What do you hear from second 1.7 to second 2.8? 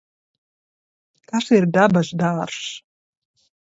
dabas dārzs?